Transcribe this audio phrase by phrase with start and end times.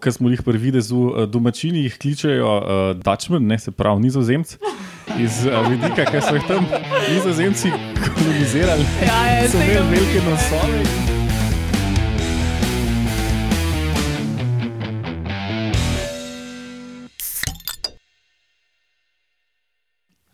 [0.00, 4.56] Ker smo jih prvi videli, uh, domačini jih kličejo uh, Dutchman, ne se pravi nizozemci.
[5.20, 6.64] Iz uh, vidika, ker so jih tam
[7.10, 11.10] nizozemci kolonizirali, Ja, ja, so imeli velike nosove.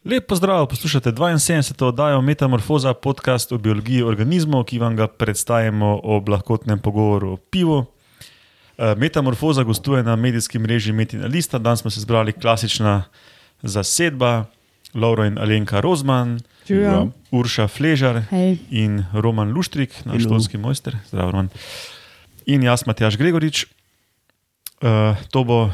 [0.05, 1.85] Lep pozdrav, poslušate 72.
[1.85, 7.85] oddajo Metamorfoza, podcast o biologiji organizmov, ki vam ga predstavimo ob lahkotnem pogovoru o pivu.
[8.79, 13.05] Eh, Metamorfoza gostuje na medijskem mreži Metina Lista, danes smo se zbrali klasična
[13.62, 14.45] zasedba,
[14.95, 17.09] Lauro in Alenka Rozman, Živijo.
[17.31, 18.59] Urša Fležar Hej.
[18.70, 21.48] in Roman Luštrik, naš tonski mojster, zdrav Roman.
[22.47, 23.67] In jaz, Matjaš Gregorič.
[24.77, 25.70] Uh, to bo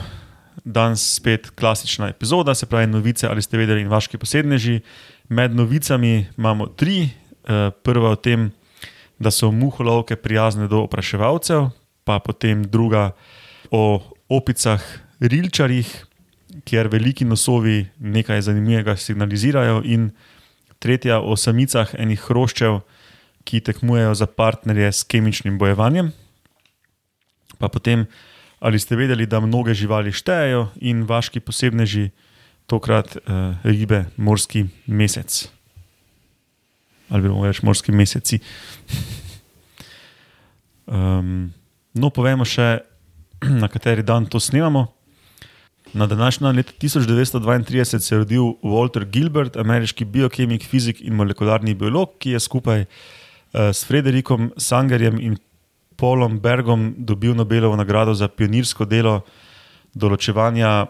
[0.64, 4.80] danes spet klasična epizoda, se pravi novice ali ste vedeli in vaški posedneži.
[5.28, 7.10] Med novicami imamo tri.
[7.42, 8.52] Uh, prva o tem,
[9.18, 11.70] da so muholovke prijazne do opraševalcev,
[12.04, 13.12] pa potem druga
[13.70, 14.82] o opicah
[15.20, 15.88] rilčarjih,
[16.68, 20.10] kjer veliki nosovi nekaj zanimivega signalizirajo, in
[20.82, 22.82] tretja o samicah enih hroščev,
[23.46, 26.12] ki tekmujejo za partnerje s kemičnim bojevanjem.
[27.58, 28.06] Pa potem,
[28.60, 32.10] ali ste vedeli, da mnoge živali štejejo in vaški posebneži,
[32.70, 35.48] tokrat uh, ribe, morski mesec.
[37.10, 38.38] Ali lahko reči morski meseci.
[40.86, 41.50] um,
[41.94, 42.82] no, povemo še,
[43.62, 44.86] na kateri dan to snemamo.
[45.92, 51.74] Na današnji dan, leta 1932, se je rodil Walter Gilbert, ameriški biokemik, fizik in molekularni
[51.74, 55.36] biolog, ki je skupaj uh, s Frederikom Sangerjem in
[55.96, 59.20] Paulom Bergom dobil Nobelovo nagrado za pionirsko delo
[59.94, 60.86] določevanja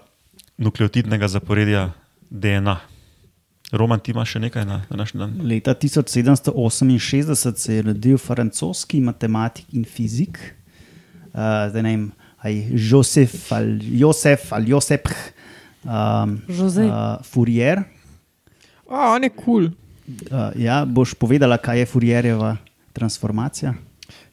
[0.62, 1.90] nukleotidnega zaporedja
[2.30, 2.78] DNA.
[3.72, 5.34] Roman, ti imaš še nekaj na današnji dan?
[5.48, 10.38] Leta 1768 se je rodil francoski matematik in fizik,
[11.34, 12.04] uh, zdaj ne vem,
[12.42, 15.08] aj Josef ali Josef ali Josep
[15.84, 16.84] um, Jose.
[16.84, 17.84] uh, Fourier.
[18.86, 19.44] O, on je kul.
[19.44, 19.70] Cool.
[20.30, 22.56] Uh, ja, boš povedala, kaj je Fourierjeva
[22.92, 23.74] transformacija?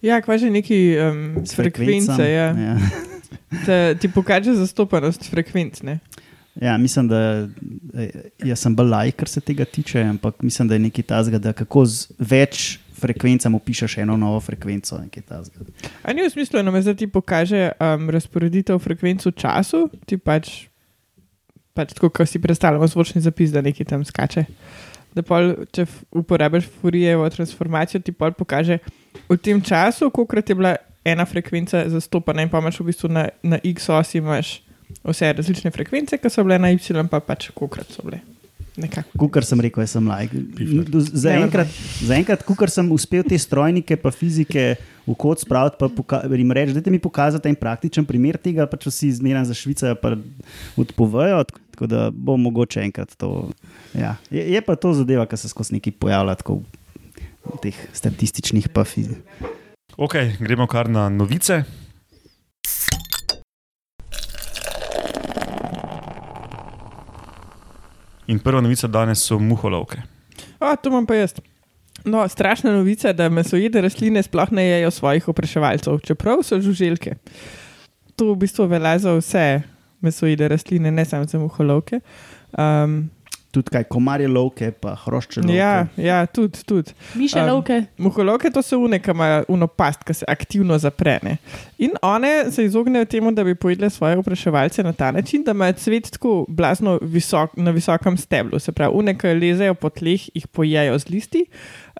[0.01, 2.23] Ja, kva že neki um, S frekvence.
[2.23, 2.51] Ja.
[2.55, 2.75] Ja.
[3.65, 5.81] Te, ti pokaže zastopanost frekvenc.
[5.81, 5.99] Ne?
[6.61, 7.47] Ja, mislim, da
[7.97, 8.09] eh,
[8.43, 11.53] jaz sem bolj lajk, kar se tega tiče, ampak mislim, da je nekaj tazga, da
[11.53, 14.97] kako z več frekvencam opišeš eno novo frekvenco.
[14.97, 15.65] nekaj tazga.
[16.03, 20.67] A ni v smislu, da zdaj ti pokaže um, razporeditev frekvenc v času, ti pač,
[21.73, 24.45] pač tako, kot si predstavljamo, zvočni zapis, da nekaj tam skače.
[25.15, 28.77] Da pol, če uporabiš Fourijevo transformacijo, ti pol pokaže
[29.29, 33.29] v tem času, koliko je bila ena frekvenca zastopana, in pa imaš v bistvu na,
[33.43, 34.21] na X osi
[35.03, 38.21] vse različne frekvence, ki so bile na Y, pa pač kolikrat so bile.
[38.79, 39.17] Nekako.
[39.19, 40.33] Kukar sem rekel, jaz sem lajk.
[41.11, 44.73] Zaenkrat, zaenkrat kukar sem uspel te strojnike pa fizike
[45.07, 48.93] v kod spraviti, pa jim reči, da mi pokažete en praktičen primer tega, pa če
[48.93, 50.15] si izmeren za Švico, pa
[50.79, 51.43] odpovejo.
[51.73, 53.49] Tako da bo mogoče enkrat to.
[53.95, 54.17] Ja.
[54.29, 56.59] Je, je pa to zadeva, ki se skozi neki pojavlja tako
[57.49, 59.47] v teh statističnih pa fizikah.
[59.99, 61.63] Ok, gremo kar na novice.
[68.29, 70.03] In prva novica danes so muholovke.
[70.59, 71.33] O, to imam pa jaz.
[72.05, 77.15] No, strašna novica, da mesojede rastline sploh ne jejo svojih opraševalcev, čeprav so žuželke.
[78.15, 79.61] To v bistvu velja za vse
[80.01, 81.99] mesojede rastline, ne samo za muholovke.
[82.53, 83.09] Um,
[83.49, 85.55] Tudi kaj, komarje lovke, pa hrošče lovke.
[85.57, 86.61] ja, ja, tudi.
[86.65, 86.93] tudi.
[87.17, 87.77] Mišelovke.
[87.77, 91.37] Um, muholovke to so une, ki imajo uno past, ki se aktivno zaprene.
[91.81, 95.73] In one se izognejo temu, da bi pojedle svoje opraševalce na ta način, da imajo
[95.73, 98.59] cvet tako blazno visok, na visokem steblu.
[98.59, 101.45] Se pravi, une, ki lezejo po tleh, jih pojejo z listi.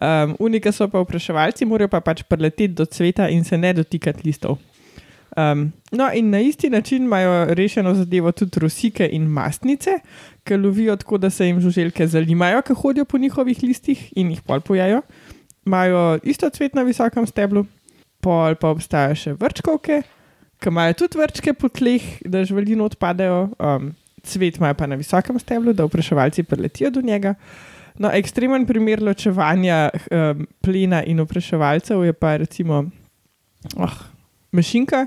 [0.01, 3.73] Um, oni, ki so pa opraševalci, morajo pa pač preleteti do cveta in se ne
[3.73, 4.61] dotikati listov.
[5.39, 9.91] Um, no, in na isti način imajo rešeno zadevo tudi rosike in mastnice,
[10.43, 14.41] ki lovijo tako, da se jim žuželke zalimajo, ki hodijo po njihovih listih in jih
[14.41, 15.01] pol pojajo.
[15.65, 17.65] Imajo isto cvet na visokem steblu,
[18.19, 20.01] pol pa obstajajo še vrčkovke,
[20.59, 23.93] ki imajo tudi vrčke po tleh, da živali odpadejo, um,
[24.23, 27.35] cvet imajo pa na visokem steblu, da vpraševalci preletijo do njega.
[27.99, 32.83] No, ekstremen primer ločevanja um, plena in vpraševalcev je pa recimo
[33.77, 33.95] oh,
[34.51, 35.05] mešinka.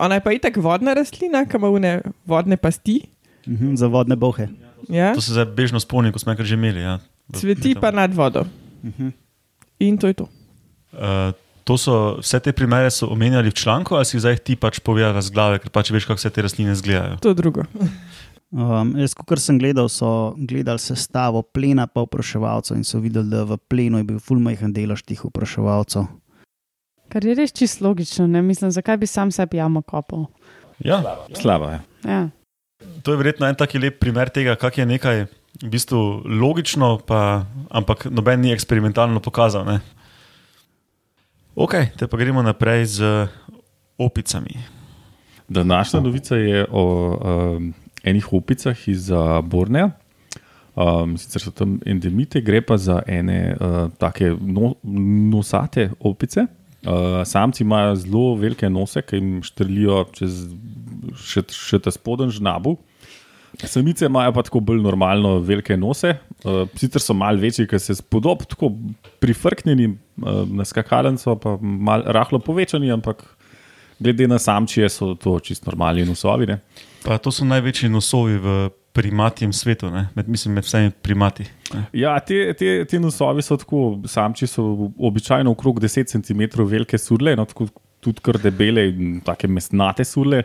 [0.00, 1.92] Ona je pa itak vodna rastlina, ki ima une
[2.26, 3.02] vodne pasti.
[3.46, 4.48] Mhm, za vodne bohe.
[4.88, 5.12] Ja?
[5.14, 6.80] To se zdaj bežno spomnim, ko smo enkrat že imeli.
[6.80, 6.98] Ja.
[7.36, 8.46] Cveti pa nad vodo.
[8.82, 9.12] Mhm.
[9.80, 10.28] In to je to.
[10.92, 11.32] Uh,
[11.64, 14.80] to so, vse te primere so omenjali v članku, ali si jih zdaj ti pač
[14.80, 17.20] povedal z glave, ker pač veš, kako vse te rastline izgledajo.
[17.22, 17.64] To je drugo.
[18.50, 23.44] Um, jaz, kot sem gledal, so gledali sestavo plena, pa vpraševalcev in so videli, da
[23.46, 26.08] v plenu je bil fulmajhen delež teh vpraševalcev.
[27.10, 30.28] Kar je res čisto logično, ne mislim, zakaj bi sam sebi jamo kopal.
[30.78, 31.02] Ja,
[31.34, 31.80] Slaba je.
[32.08, 32.28] Ja.
[33.02, 35.24] to je verjetno en taki lep primer tega, kako je nekaj
[35.62, 39.66] v bistvu logično, pa, ampak noben ni eksperimentalno pokazal.
[39.66, 39.80] Ne?
[41.54, 43.26] Ok, te pa gremo naprej z
[43.98, 44.54] opicami.
[45.48, 47.74] Današnja novica je o um,
[48.04, 49.90] enih opicah iz uh, Borneja.
[50.76, 54.74] Um, sicer so tam endemite, gre pa za ene uh, take no,
[55.32, 56.46] nosate opice.
[56.80, 60.46] Uh, samci imajo zelo velike nose, ki jim štrlijo čez
[61.20, 62.78] še, še ta spoden žnabu.
[63.60, 67.98] Samice imajo pa tako bolj normalno velike nose, uh, sicer so malo večji, ker se
[67.98, 68.70] spodob tako
[69.20, 73.26] prifrknjeni uh, na skakalnico, pa malo rahlo povečani, ampak
[74.00, 76.48] glede na samčije so to čisto normalni nosovi.
[76.48, 76.60] Ne?
[77.04, 78.56] Pa to so največji nosovi v
[78.92, 80.08] primatjem svetu, ne?
[80.14, 81.46] med, mislim, med vsemi primati.
[81.74, 81.84] Ne?
[82.02, 84.64] Ja, te, te, te nosovi so tako, samči so
[84.98, 87.68] običajno okrog 10 cm velike surle, no, tako,
[88.00, 90.42] tudi kar debele in tako mesnate surle.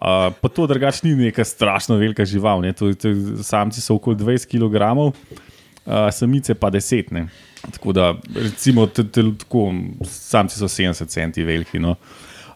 [0.00, 2.62] Uh, pa to drugače ni neka strašno velika žival.
[2.78, 3.12] To, to,
[3.44, 7.12] samci so okoli 20 kg, uh, samice pa 10.
[7.12, 7.26] Ne?
[7.70, 9.68] Tako da, recimo, te, te, tako,
[10.08, 11.78] samci so 70 cm veliki.
[11.78, 11.96] No?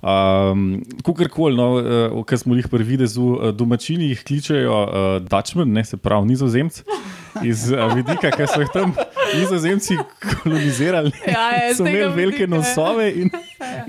[0.05, 5.71] Um, Kukorkoli, no, uh, kar smo jih prvi videli, uh, domačini jih kličejo uh, Dutchman,
[5.73, 6.83] ne, se pravi nizozemci,
[7.41, 8.93] iz uh, vidika, ker so jih tam
[9.33, 9.97] nizozemci
[10.43, 11.15] kolonizirali.
[11.35, 12.53] Ja, je, z so imeli velike vidika, ja.
[12.53, 13.33] nosove in,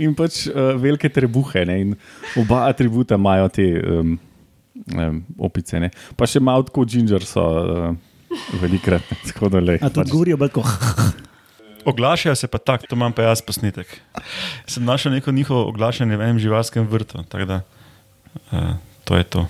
[0.08, 1.66] in pač uh, velike trebuhe.
[1.68, 1.94] Ne, in
[2.40, 4.16] oba atributa imajo te um,
[4.96, 5.22] um,
[5.52, 5.84] opice.
[5.84, 5.92] Ne.
[6.16, 7.44] Pa še malo tako ginger so.
[7.44, 7.96] Uh,
[8.60, 9.78] Velikrat, tako da le.
[9.80, 10.66] A tudi govorijo bolj kot.
[11.86, 14.02] Oglašajo se pa tako, to imam pa jaz posnetek.
[14.68, 17.62] Sem našel neko njihovo oglašanje v enem živalskem vrtu, tako da
[18.52, 19.48] uh, to je to.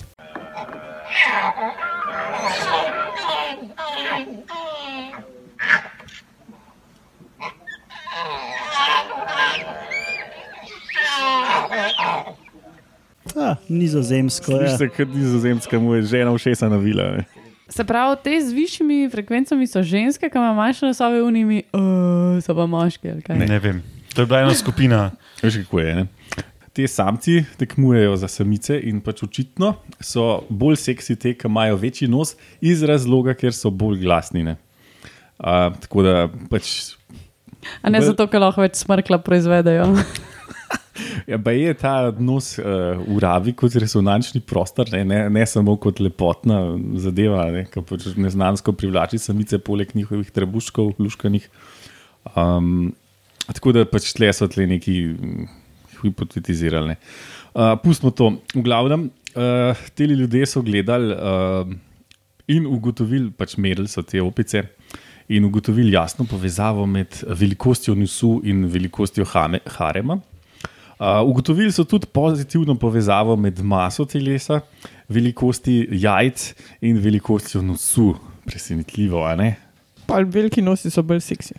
[13.68, 14.58] Nizozemsko je.
[14.58, 17.10] Slišiš se, kot nizozemska mu je žena všesa navila.
[17.16, 17.45] Ne.
[17.68, 22.54] Se pravi, te z višjimi frekvencami so ženske, ki imajo manjše nosove, unimi uh, so
[22.54, 23.16] pa moški.
[23.26, 23.38] kaj?
[23.38, 23.48] Ne.
[23.50, 23.82] ne vem.
[24.14, 25.10] To je bila ena skupina.
[25.42, 25.94] Veš, kako je.
[25.94, 26.06] Ne?
[26.72, 32.08] Te samci tekmujejo za samice in pač očitno so bolj seksi te, ki imajo večji
[32.08, 34.44] nos, iz razloga, ker so bolj glasni.
[34.44, 34.56] ne.
[35.38, 36.14] Uh, tako da
[36.50, 36.94] pač.
[37.82, 39.90] A ne zato, ker lahko več smrkla proizvedejo.
[41.26, 45.98] Ja, pa je ta nos uh, uravi kot resonančni prostor, ne, ne, ne samo kot
[45.98, 46.60] lepotna
[47.02, 51.48] zadeva, ki pač neznansko privlači samice, poleg njihovih trebuškov, luškanih.
[52.34, 52.92] Um,
[53.48, 55.48] tako da pač tle so tle neki mm,
[56.04, 56.94] hipotetizirali.
[56.94, 56.96] ne.
[57.56, 58.30] Uh, pustimo to.
[58.54, 61.74] V glavnem, uh, ti ljudje so gledali uh,
[62.54, 64.62] in ugotovili, pač merili so te opice.
[65.34, 70.20] In ugotovili jasno povezavo med velikostjo nosu in velikostjo hame, harema.
[70.96, 74.60] Uh, ugotovili so tudi pozitivno povezavo med maso telesa,
[75.08, 78.14] velikosti jajc in velikostjo nosu.
[78.46, 79.56] Presenetljivo, a ne?
[80.06, 81.54] Pa veliki nosi so bolj seksi.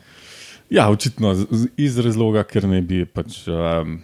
[0.69, 1.33] Ja, očitno
[1.77, 3.97] iz razloga, ker ne bi pač, um,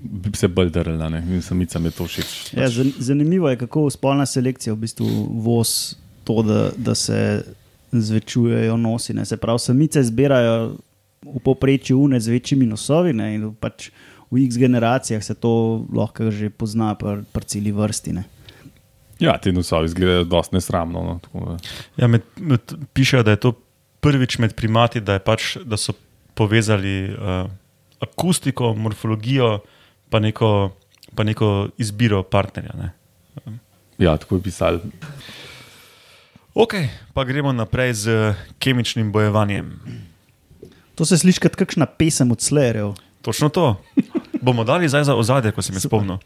[0.00, 2.30] bi se bolj drla in samicam je to všeč.
[2.56, 5.08] Ja, zan- zanimivo je, kako spolna selekcija v bistvu
[5.42, 7.44] voz to, da, da se
[7.92, 9.14] zvečujejo nosi.
[9.14, 9.24] Ne.
[9.26, 10.76] Se pravi, samice zbirajo
[11.26, 13.90] v povprečju une z večjimi nosovi ne, in pač
[14.30, 18.12] v X generacijah se to lahko že pozna pri pr celi vrsti.
[18.12, 18.24] Ne.
[19.20, 21.02] Ja, ti nosovi izgledajo dosti nesramno.
[21.04, 21.56] No, tako da.
[21.96, 23.52] Ja, med, med, pišejo, da je to
[24.00, 25.92] prvič med primati, da, je pač, da so
[26.34, 27.50] povezali uh,
[28.00, 29.58] akustiko, morfologijo,
[30.08, 30.70] pa neko,
[31.14, 32.72] pa neko izbiro partnerja.
[32.80, 32.92] Ne.
[33.98, 34.80] ja, tako je pisali.
[36.54, 36.74] Ok,
[37.14, 39.76] pa gremo naprej z kemičnim bojevanjem.
[40.94, 42.96] To se sliši kot kakšna pesem od Slayerjev.
[43.22, 43.76] Točno to.
[44.40, 46.16] Bomo dali zdaj za ozadje, ko sem jih spomnil.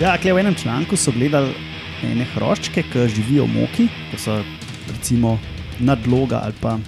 [0.00, 1.54] Ja, kle, v enem članku so gledali
[2.02, 4.40] ene hroščke, ki živijo v moki, to so
[4.90, 5.38] recimo
[5.80, 6.78] nadloga ali pa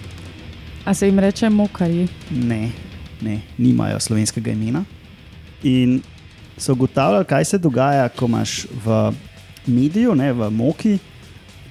[0.85, 2.09] A se jim reče mokari?
[2.31, 2.71] ne,
[3.21, 4.85] ne, nimajo slovenskega imena.
[5.63, 6.03] In
[6.59, 9.13] so ugotavljali, kaj se dogaja, ko imaš v
[9.67, 10.99] mediju, ne, v moki,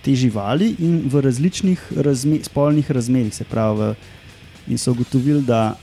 [0.03, 3.33] te živali in v različnih razme, spolnih razmerah.
[3.33, 3.95] Se pravi, v,
[4.67, 5.75] in so ugotovili, da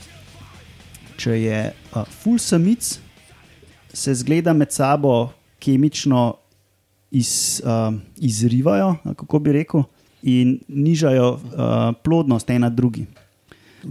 [1.21, 2.99] če je uh, full samic,
[3.93, 6.35] se zgleda med sabo kemično
[7.11, 9.83] iz, uh, izrivajo, kako bi rekel,
[10.21, 11.41] in nižajo uh,
[12.03, 13.07] plodnost ena drugi.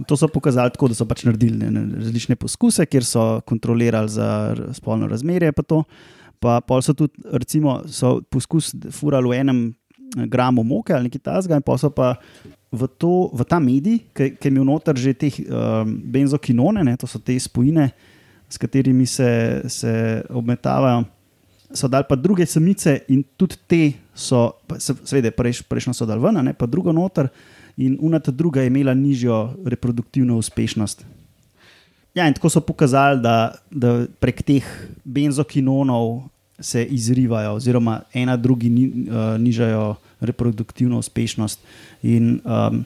[0.07, 4.09] To so pokazali tako, da so pač naredili ne, ne, različne poskuse, kjer so kontrolirali
[4.09, 5.51] za spolno razmerje.
[5.51, 5.83] Pa,
[6.39, 9.59] pa pol so tudi, recimo, so poskus furali v enem
[10.15, 12.15] gramu moke ali nekaj tasga, in pa so pa
[12.71, 17.07] v, to, v ta medij, ki je imel noter že te um, benzokinone, ne, to
[17.07, 17.91] so te spojine,
[18.51, 21.03] s katerimi se, se obmetavajo.
[21.71, 23.81] So dali pa druge samice, in tudi te
[24.13, 27.31] so, seveda, prejš, prejšnjo so dali ven, ne pa drugo noter,
[27.79, 31.05] in unata druga je imela nižjo reproduktivno uspešnost.
[32.15, 34.67] Ja, in tako so pokazali, da, da prek teh
[35.07, 36.27] benzokinonov
[36.61, 41.59] se izrivajo, oziroma ena drugi ni, uh, nižajo reproduktivno uspešnost.
[42.03, 42.85] In, um,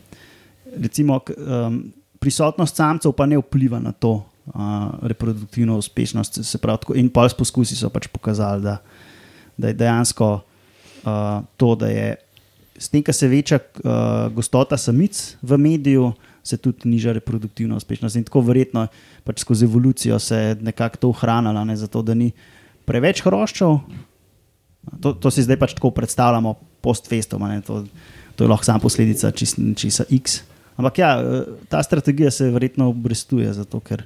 [0.78, 4.14] recimo, k- um, prisotnost samcev pa ne vpliva na to
[4.46, 4.54] uh,
[5.02, 6.44] reproduktivno uspešnost.
[6.44, 8.78] Se pravi, tako, in pol s poskusi so pač pokazali, da,
[9.58, 12.16] da je dejansko uh, to, da je
[12.78, 16.14] s tem, ko se veča uh, gostota samic v mediju,
[16.44, 18.16] se tudi niža reproduktivna uspešnost.
[18.16, 18.88] In tako verjetno
[19.24, 22.32] pač skozi evolucijo se je nekako to ohranilo, ne, zato da ni
[22.86, 23.78] preveč hroščev.
[25.02, 26.54] To, to si zdaj pač tako predstavljamo,
[26.86, 27.82] post-festom, to,
[28.38, 30.44] to je lahko samo posledica čist- česa X.
[30.78, 34.06] Ampak ja, eh, ta strategija se verjetno obrestuje, zato ker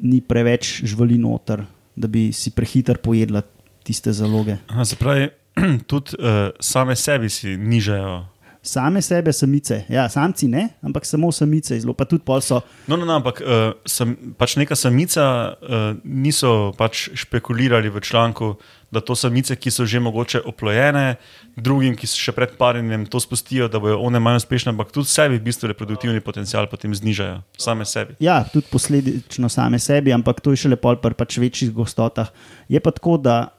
[0.00, 1.64] ni preveč živali noter,
[1.96, 3.42] da bi si prehiter pojedla
[3.82, 4.58] tiste zaloge.
[4.68, 5.30] Aha, Se pravi,
[5.90, 8.26] tudi uh, same sebi si nižajo.
[8.66, 12.58] Same sebe, samice, ja, samci ne, ampak samo samice, zelo pa tudi pol so.
[12.90, 18.56] No, no, no ampak uh, sem, pač neka samica uh, niso pač špekulirali v članku,
[18.90, 21.14] da to samice, ki so že mogoče oplojene,
[21.56, 25.10] drugim, ki so še pred parjenjem to spustijo, da bodo one manj uspešne, ampak tudi
[25.10, 28.18] sebi v bistvu reproduktivni potencial potem znižajo, same sebi.
[28.22, 32.34] Ja, tudi posledično same sebi, ampak to je šele pol pri pač večjih gostotah.
[32.66, 33.54] Je pa tako, da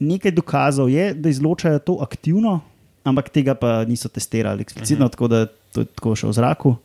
[0.00, 2.60] nekaj dokazov je, da izločajo to aktivno,
[3.04, 5.12] ampak tega pa niso testirali eksplicitno, uh -huh.
[5.12, 6.76] tako da to je tako še v zraku.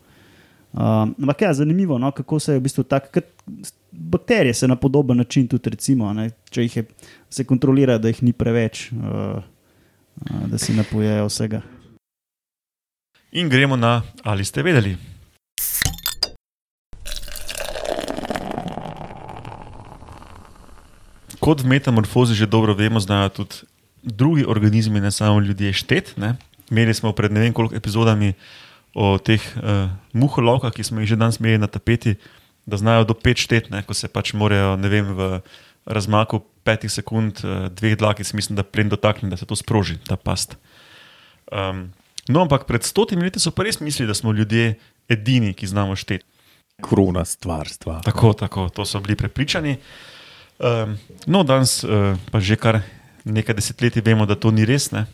[0.76, 3.22] Um, ampak ja, zanimivo, no, kako se je v bistvu tako,
[3.92, 6.84] bakterije se na podoben način tudi recimo, ne, če jih je,
[7.30, 11.62] se kontrolira, da jih ni preveč, uh, uh, da si napojejo vsega.
[13.32, 14.98] In gremo na, ali ste vedeli.
[21.40, 23.64] Kot v metamorfozi že dobro vemo, znajo tudi
[24.06, 26.14] drugi organizmi, ne samo ljudje, štet.
[26.18, 26.36] Ne?
[26.72, 28.34] Imeli smo pred ne vem koliko epizodami
[28.96, 32.16] o teh uh, muholovkah, ki smo jih že danes imeli na tapeti,
[32.66, 33.84] da znajo do pet štet, ne?
[33.84, 35.42] ko se pač morajo vem, v
[35.86, 40.16] razmaku petih sekund, uh, dveh dlakic, mislim, da plen dotakne, da se to sproži, ta
[40.16, 40.56] past.
[41.52, 41.92] Um,
[42.30, 45.96] no, ampak pred stotimi leti so pa res mislili, da smo ljudje edini, ki znamo
[45.96, 46.26] šteti.
[46.84, 48.02] Krona stvarstva.
[48.04, 49.78] Tako, tako, to so bili prepričani.
[50.60, 50.98] Um,
[51.28, 52.80] no, danes uh, pa že kar
[53.26, 54.92] nekaj desetletij vemo, da to ni res.
[54.94, 55.06] Ne?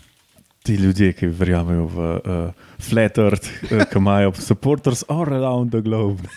[0.64, 5.82] Ti ljudje, ki verjamejo v uh, flat earth, uh, ki imajo supporters all around the
[5.82, 6.22] globe.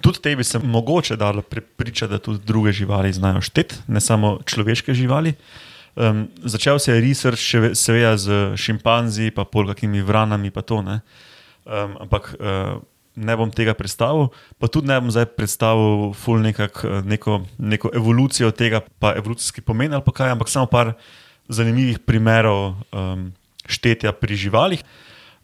[0.00, 4.38] Tudi te bi se mogoče dalo prepričati, da tudi druge živali znajo šteti, ne samo
[4.46, 5.34] človeške živali.
[5.96, 7.42] Um, začel se je research,
[7.74, 11.00] seveda, z šimpanzi, pa pol kakimi vranami, pa to ne.
[11.66, 12.80] Um, ampak uh,
[13.20, 17.92] ne bom tega predstavil, pa tudi ne bom zdaj predstavil ful nekak, eh, neko, neko
[17.94, 20.94] evolucijo tega, pa evolucijski pomen ali pa kaj, ampak samo par
[21.50, 23.30] zanimivih primerov um,
[23.66, 24.82] štetja pri živalih.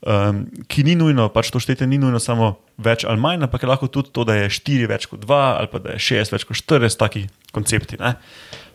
[0.07, 3.71] Um, ki ni nujno, pač to štetje ni nujno samo več ali manj, ampak je
[3.71, 6.45] lahko tudi to, da je 4 več kot 2 ali pa da je 6 več
[6.47, 7.25] kot 4, taki
[7.57, 7.99] koncepti.
[7.99, 8.15] Ne?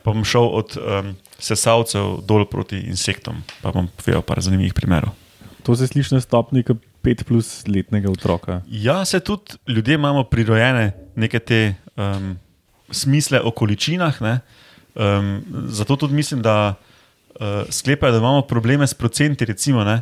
[0.02, 5.16] Pa bom šel od um, sesalcev dol proti insektom, pa bom povedal par zanimivih primerov.
[5.64, 8.62] To se sliši na stopni kot pet plus letnega otroka.
[8.70, 12.36] Ja, se tudi ljudje imamo prirojene neke te um,
[12.92, 14.22] smisle o količinah.
[14.22, 14.40] ne.
[14.96, 16.74] Um, zato tudi mislim, da
[17.40, 20.02] uh, sklepajo, da imamo probleme s procenti, recimo, ne,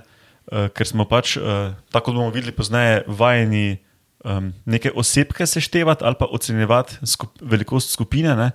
[0.52, 3.78] uh, ker smo pač, uh, tako bomo videli pozneje, vajeni
[4.26, 8.36] um, neke osebke seštevati ali pa ocenjevati skup, velikost skupine.
[8.36, 8.52] Ne.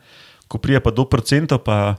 [0.48, 1.96] Ko prije pa do procentov, pa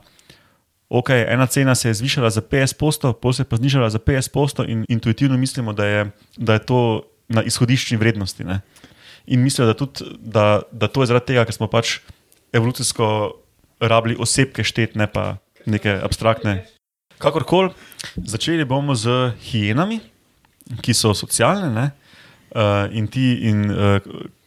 [0.89, 4.65] ok, ena cena se je zvišala za 50%, pol se je pa znižala za 50%,
[4.70, 6.82] in intuitivno mislimo, da je, da je to
[7.27, 8.44] na izhodiščni vrednosti.
[8.44, 8.62] Ne.
[9.25, 12.00] In mislijo, da, tudi, da, da to je zaradi tega, ker smo pač
[12.54, 13.08] evolucijsko
[13.80, 16.62] rabili osebke štet, ne pa neke abstraktne.
[17.18, 17.72] Kakorkoli,
[18.15, 20.00] začeli bomo z hijenami,
[20.82, 21.72] ki so socialne.
[21.74, 21.86] Ne?
[22.56, 23.98] Uh, in ti in, uh,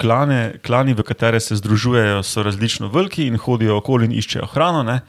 [0.01, 4.85] klane, klani, v katere se združujejo, so različno veliki in hodijo okoli in iščejo hrano.
[4.87, 5.01] Ne?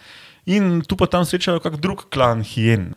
[0.49, 2.93] In tu pa tam srečajo kak drug klan hijen.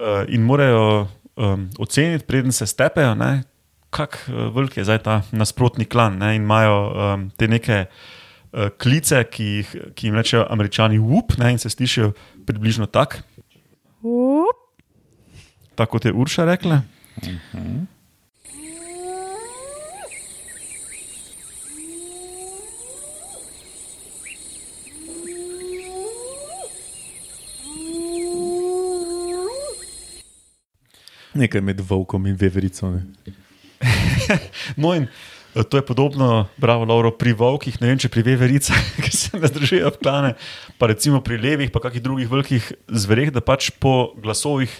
[0.00, 1.06] Uh, in morajo
[1.36, 3.42] um, oceniti, preden se stepejo, ne,
[3.94, 6.18] kak uh, velik je zdaj ta nasprotni klan.
[6.18, 11.36] Ne, in imajo um, te neke uh, klice, ki, jih, ki jim rečejo američani whoop,
[11.38, 12.12] ne, in se slišijo
[12.48, 13.22] približno tako,
[14.00, 14.56] Up.
[15.76, 16.82] tako kot je Urša rekla.
[31.34, 32.90] Nekaj med volkom in veverico.
[34.76, 35.06] No, in
[35.54, 39.38] eh, to je podobno, bravo, Lauro, pri volkih, ne vem, če pri vevericah, ki se
[39.38, 40.32] ne združijo v klane,
[40.78, 44.72] pa recimo pri levih, pa kakih drugih velikih zvereh, da pač po glasovih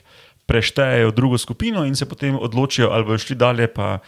[0.51, 4.01] preštejejo drugo skupino in se potem odločijo, ali bodo šli dalje, pa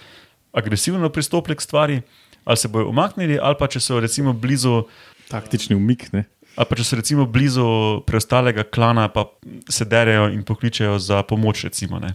[0.52, 2.02] agresivno pristopili k stvari,
[2.44, 4.82] ali se bodo umaknili, ali pa če so recimo blizu.
[5.30, 6.10] Taktični umik.
[6.12, 6.26] Ne.
[6.58, 9.30] Ali pa če so recimo blizu preostalega klana, pa
[9.70, 11.64] se derejo in pokličejo za pomoč.
[11.70, 12.12] Recimo, ne.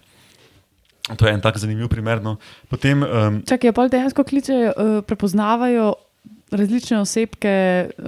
[1.16, 2.20] To je en tak zanimiv primer.
[2.20, 2.38] No.
[2.68, 5.94] Potem, um, Čakaj, pa dejansko kličejo, uh, prepoznavajo
[6.48, 7.52] različne osebke
[7.98, 8.06] uh,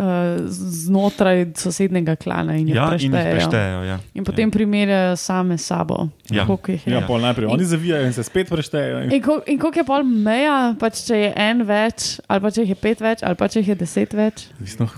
[0.47, 3.35] znotraj sosednjega klana in jih ja, in jih preštejejo.
[3.35, 3.79] preštejejo.
[3.83, 3.97] Ja.
[4.13, 4.51] In potem ja.
[4.51, 6.07] primerjajo same s sabo.
[6.29, 6.47] Ja.
[6.85, 9.01] Ja, pol najprej oni zavijajo in se spet preštejejo.
[9.03, 12.47] in- In, kol, in koliko je pol meja, pač če je en več, ali pa
[12.49, 14.47] če jih je pet več, ali pa če jih je deset več.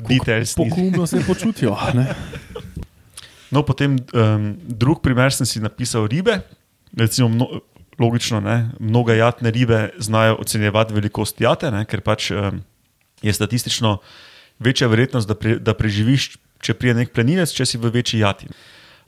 [0.07, 0.53] Details.
[0.53, 1.73] Pogumno se počutijo.
[1.93, 2.05] Ne?
[3.49, 6.41] No, potem um, drug primer sem si napisal ribe.
[6.93, 7.47] Recimo, mno,
[8.01, 12.61] logično, ne, mnoge jatne ribe znajo ocenjevati velikost jate, ne, ker pač um,
[13.21, 13.97] je statistično
[14.59, 18.49] večja verjetnost, da, pre, da preživiš, če prije nek plenilec, če si v večji jati.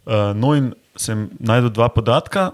[0.04, 2.52] Uh, no, in sem najdel dva podatka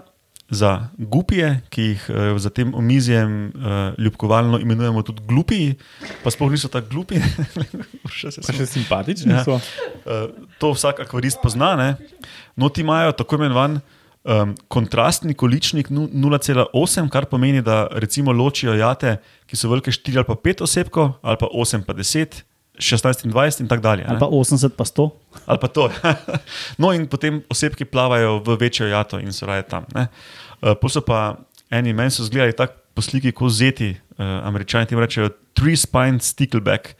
[0.50, 5.76] za gupije, ki jih uh, za tem omizjem uh, ljubkovalno imenujemo tudi glupiji,
[6.24, 7.20] pa sploh niso tako glupi.
[8.18, 9.44] Še Pa še simpatični Ja.
[9.46, 9.60] so.
[10.02, 10.26] Uh,
[10.58, 11.76] to vsak akvarist pozna.
[11.78, 11.94] Ne?
[12.58, 13.78] No, ti imajo tako imenovan
[14.24, 20.16] um, kontrastni količnik nu- 0,8, kar pomeni, da recimo ločijo jate, ki so velike 4
[20.16, 22.42] ali pa 5 osebkov, ali pa 8 pa 10.
[22.80, 24.04] 16 in 20 in tako dalje.
[24.08, 24.20] Ali ne.
[24.20, 25.10] pa 80, pa 100.
[25.46, 25.90] Ali pa to.
[26.80, 29.84] no, in potem osebki plavajo v večjo jato in so raje tam.
[29.92, 30.06] Uh,
[30.80, 31.36] Potem so pa
[31.70, 36.20] eni meni so zgledali tako po sliki, kot zeti, uh, američani temu rečejo three spine
[36.20, 36.96] stickleback.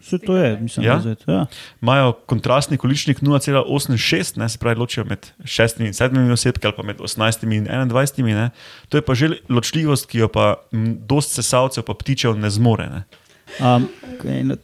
[0.00, 1.00] Vse to je, mislim, Ja?
[1.04, 1.32] je to.
[1.32, 1.46] Ja.
[1.82, 6.82] imajo kontrastni količnik 0,86, ne, se pravi, ločijo med 6 in 7 osebki ali pa
[6.82, 8.22] med 18 in 21.
[8.34, 8.50] Ne.
[8.88, 12.88] To je pa že ločljivost, ki jo pa m, dost sesalcev, pa ptičev ne zmore.
[12.88, 13.02] Ne.
[13.60, 13.88] Um,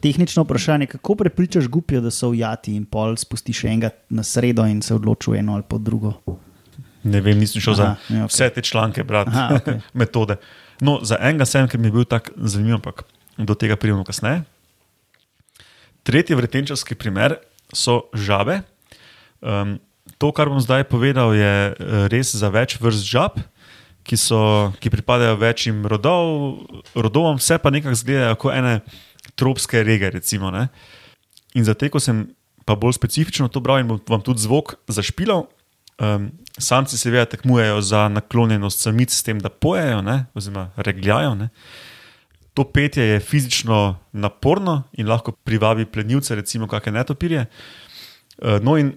[0.01, 4.65] tehnično vprašanje, kako prepričaš gupijo, da so v jati in pol spustiš enega na sredo
[4.65, 6.13] in se odločiš eno ali pa drugo?
[7.07, 8.17] ne vem, nisem šel Aha, za ja, ja, okej.
[8.17, 8.27] okay.
[8.27, 9.79] vse te članke, brati, Aha, okej.
[9.93, 10.35] metode.
[10.81, 13.03] No, za enega sem, ker mi je bil tako zanimiv, ampak
[13.37, 14.43] do tega pridemo kasneje.
[16.07, 17.35] Tretji vretenčarski primer
[17.75, 18.61] so žabe.
[19.43, 19.75] Um,
[20.17, 23.35] to, kar bom zdaj povedal, je eh, res za več vrst žab,
[24.07, 26.63] ki, so, ki pripadajo večjim rodov,
[26.95, 28.79] rodovom, vse pa nekako izgledajo kot ene
[29.35, 30.13] tropske rege.
[30.15, 30.69] Recimo, ne.
[31.53, 32.29] in za te, ko sem
[32.67, 35.47] pa bolj specifično to bral in vam tudi zvok zašpilal.
[35.97, 36.29] Um,
[36.61, 41.35] samci seveda tekmujejo za naklonjenost samic s tem, da pojejo, ne, oziroma regljajo.
[41.35, 41.49] Ne.
[42.57, 47.45] To petje je fizično naporno in lahko privabi plenilce, recimo kakšne netopirje.
[48.37, 48.95] Uh, no, in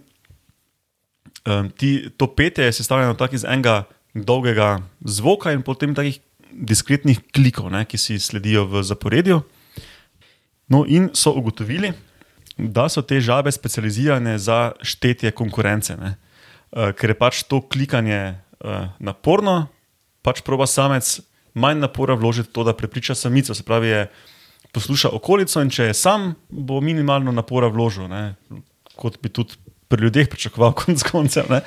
[1.44, 3.83] um, ti, to petje je sestavljeno tako iz enega
[4.14, 6.20] dolgega zvoka in potem takih
[6.51, 9.42] diskretnih klikov, ne, ki si sledijo v zaporedju.
[10.73, 11.92] No, in so ugotovili,
[12.57, 15.96] da so te žabe specializirane za štetje konkurence.
[16.01, 16.16] Ne.
[16.70, 19.66] Uh, ker je pač to klikanje uh, naporno,
[20.25, 21.20] pač proba samec
[21.61, 23.55] manj napora vložiti v to, da prepriča samico.
[23.55, 24.03] Se pravi, je,
[24.73, 28.35] posluša okolico in če je sam, bo minimalno napora vložil, ne,
[28.99, 29.59] kot bi tudi
[29.90, 31.51] pri ljudeh pričakoval, konc koncev.
[31.51, 31.62] ne.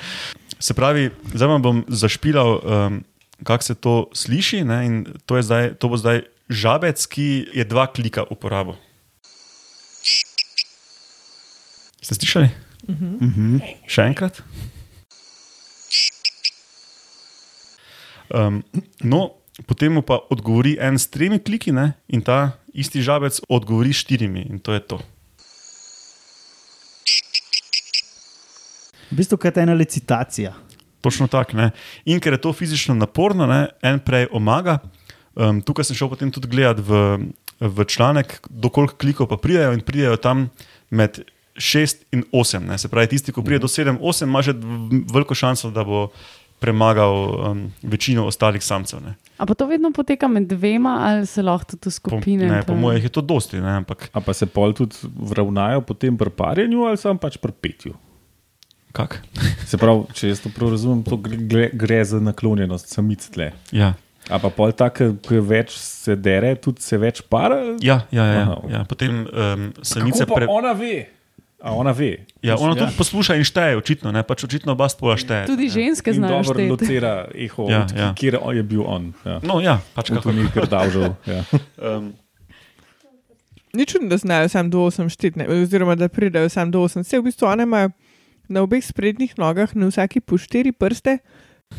[0.58, 3.02] Se pravi, zdaj vam bom zašpilal, um,
[3.44, 4.64] kako se to sliši.
[4.64, 4.94] Ne, in
[5.26, 8.78] to, zdaj, to bo zdaj žabec, ki je dva klika uporabil.
[12.00, 12.48] Ste slišali?
[12.88, 13.60] Uh -huh.
[13.88, 14.42] Še enkrat.
[18.34, 18.64] Um,
[19.00, 21.94] no, potem mu pa odgovori en s tremi kliki, ne?
[22.08, 24.98] in ta isti žabec odgovori s štirimi, in to je to.
[29.10, 30.54] V bistvu je to ena licitacija.
[31.00, 31.70] Točno tako.
[32.04, 34.78] In ker je to fizično naporno, ne, en prej omaga.
[35.34, 37.18] Um, tukaj sem šel potem tudi gledati v,
[37.60, 40.48] v članek, dokoliko klikov pa pridejo in pridejo tam
[40.90, 41.20] med
[41.58, 42.66] 6 in 8.
[42.66, 42.78] Ne.
[42.78, 44.54] Se pravi, tisti, ki pride do 7, 8, ima že
[45.12, 46.08] veliko šanso, da bo
[46.64, 47.12] premagal
[47.52, 49.02] um, večino ostalih samcev.
[49.04, 49.12] Ne.
[49.36, 52.48] A pa to vedno poteka med dvema, ali se lahko tudi v Po, skupine?
[52.48, 56.16] ne, po mojih je to dosti, ne, ampak A pa se pol tudi vravnajo potem
[56.16, 57.92] pri parjenju ali samo pač pri petju.
[58.94, 59.18] kak?
[59.70, 63.50] Se pravi, če jaz to prav razumem, to gre, gre, za naklonjenost samic tle.
[63.74, 63.94] Ja.
[64.30, 67.58] A pa pol tako, ko je več se dere, tudi se več para.
[67.82, 68.82] Ja, ja, ja, Aha, ja.
[68.88, 70.46] Potem um, samice Kako pa pre...
[70.48, 70.94] ona ve?
[71.64, 72.28] A ona ve.
[72.44, 72.84] Ja, ona Ja.
[72.84, 74.20] tudi posluša in šteje, očitno, ne?
[74.20, 75.46] pač očitno oba spola šteje.
[75.48, 78.02] Tudi ženske In znajo dobro locira eho, Ja, ja, ja.
[78.02, 78.10] ja.
[78.12, 79.14] kjer je bil on.
[79.24, 79.40] Ja.
[79.40, 81.16] No, ja, pač kako ni kar davžal.
[81.26, 81.40] Ja.
[81.80, 82.12] Um,
[83.74, 87.02] Ni čudno, da znajo samo do 8 šteti, ne, oziroma da pridejo samo do 8.
[87.02, 87.90] Vse v bistvu one imajo
[88.46, 91.18] na obeh sprednjih nogah, na vsaki po štiri prste,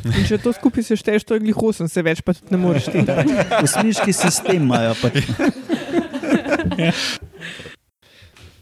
[0.03, 2.89] In če to skupaj sešteješ, to je glih 8, se več pa tudi ne moreš
[2.89, 3.15] šteti.
[3.61, 4.91] Kosmiški sistem imajo.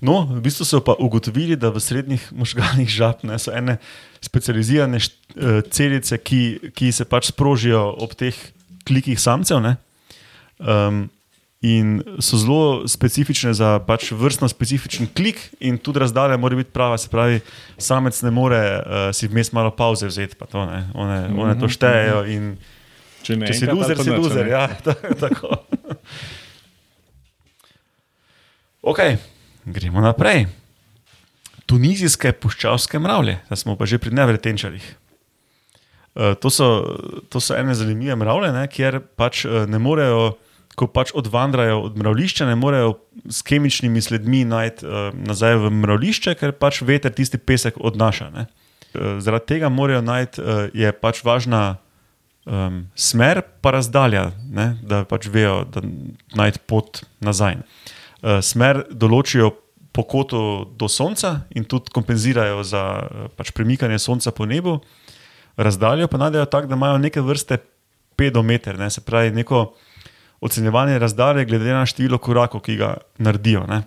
[0.04, 3.78] No, v bistvu so pa ugotovili, da v srednjih možganih žab ne, so ene
[4.20, 8.36] specializirane št, eh, celice, ki, ki se pač sprožijo ob teh
[8.84, 9.64] klikih samcev.
[9.64, 9.78] Ne,
[10.60, 11.08] um,
[11.64, 17.00] in so zelo specifične za pač vrstno specifičen klik, in tudi razdalja mora biti prava.
[17.00, 17.40] Se pravi,
[17.80, 20.84] samec ne more uh, si vmes malo pauze vzeti, pa to ne.
[20.92, 22.28] One, one to štejejo.
[22.28, 22.56] In,
[23.24, 24.48] Če, če si pa si ne.
[24.52, 25.56] Ja, ta- tako.
[28.84, 29.00] Ok,
[29.66, 30.48] gremo naprej.
[31.66, 34.84] Tunizijske puščavske mravlje, da smo pa že pri nevretenčarjih.
[36.14, 36.68] Uh, to, so,
[37.30, 40.36] to so ene zanimive mravlje, ne, kjer pač uh, ne morejo,
[40.78, 42.98] ko pač odvandrajo od mravlišča, ne morejo
[43.30, 48.30] s kemičnimi sledmi najti uh, nazaj v mravlišče, ker pač veter tisti pesek odnaša.
[48.34, 48.46] Ne.
[48.94, 51.64] Uh, zaradi tega morajo najti, uh, je pač važna
[52.46, 55.82] um, smer, pa razdalja, ne, da pač vejo, da
[56.38, 57.62] najti pot nazaj.
[58.24, 59.52] Uh, smer določijo
[59.92, 64.80] po kotu do Sonca in tudi kompenzirajo za uh, pač premikanje Sonca po nebu,
[65.58, 67.58] razdaljo pa najdejo tako, da imajo neke vrste
[68.16, 69.74] pedometer, ne, se pravi neko
[70.42, 73.66] ocenjevanje razdalje glede na število korakov, ki ga naredijo.
[73.68, 73.84] Ne.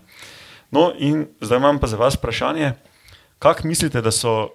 [0.70, 2.72] No, in zdaj imam pa za vas vprašanje,
[3.38, 4.49] kako mislite, da so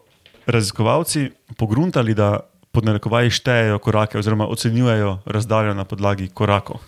[0.46, 2.40] raziskovalci pogruntali, da
[2.72, 6.82] pod narekovaji štejejo korake oziroma ocenjujejo razdaljo na podlagi korakov?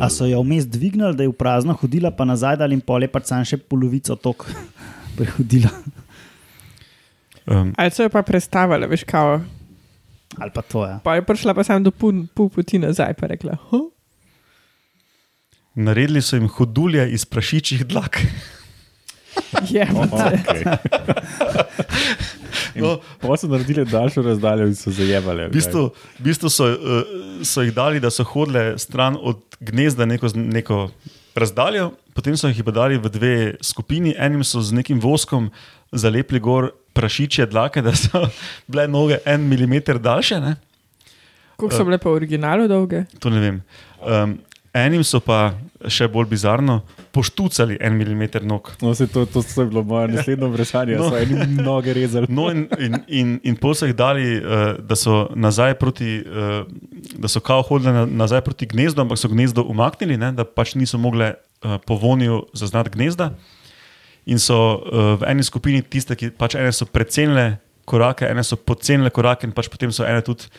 [0.00, 3.04] A so jo vmes dvignili, da je v prazno hodila, pa nazaj dali in pol
[3.04, 4.46] je pač sam še polovico tok
[5.16, 5.70] prehodila.
[7.46, 9.40] Um, Ali so jo pa predstavili, veš, kao.
[10.40, 10.96] Ali pa to je.
[11.04, 13.86] Pa je prišla pa sam do pol, pol poti nazaj, pa je rekla, huh?
[15.76, 18.20] naredili so jim hodulje iz prašičjih dlak.
[19.70, 19.86] je.
[19.86, 20.76] Okay.
[22.82, 25.48] No, Pa so naredili daljšo razdaljo in so zajemali.
[25.48, 30.04] v bistvu, v bistvu so, uh, so jih dali, da so hodile stran od gnezda
[30.06, 30.90] neko, neko
[31.34, 34.14] razdaljo, potem so jih pa dali v dve skupini.
[34.18, 35.50] Enim so z nekim voskom
[35.92, 38.24] zalepili gor prašičje dlake, da so
[38.70, 40.40] bile noge en milimeter daljše.
[40.40, 40.56] Ne?
[41.56, 43.04] Koliko so bile pa v originalu dolge?
[43.20, 43.62] To ne vem.
[44.00, 44.38] Um,
[44.76, 45.54] enim so pa
[45.88, 46.80] še bolj bizarno
[47.14, 48.72] poštucali en milimeter nog.
[48.82, 50.96] No, se to, to je bilo moje naslednje vprašanje.
[51.00, 51.04] No.
[51.04, 51.10] No.
[51.10, 52.26] So eni noge rezali.
[52.28, 56.64] No, in, in, in, in pol so jih dali, uh, da so nazaj proti, uh,
[57.16, 60.74] da so kao hodili na, nazaj proti gnezdu, ampak so gnezdo umaknili, ne, da pač
[60.78, 63.32] niso mogli uh, po vonju zaznati gnezda.
[64.26, 68.58] In so uh, v eni skupini tiste, ki pač ene so precenile korake, ene so
[68.58, 70.50] podcenile korake, in pač potem so ene tudi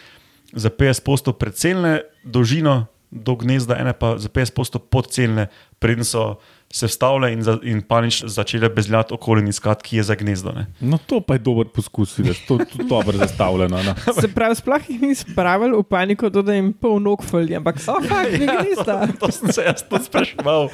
[0.56, 5.48] za 50% precenile dolžino do gnezda, ene pa za 50% podcenile,
[5.80, 6.36] preden so
[6.74, 10.52] se vstavile in, za, in panično začele bezljati okoli in iskati, ki je za gnezdo.
[10.52, 10.66] Ne.
[10.80, 13.84] No, to pa je dober poskus, vidiš, to je tudi dobro zastavljeno.
[13.84, 13.96] No.
[14.22, 17.80] Se pravi, sploh jih ni spravil v paniko, to, da jim pol nog fali, ampak
[17.80, 19.08] so fakt, ne nista.
[19.20, 20.70] To sem se jaz tudi spraševal.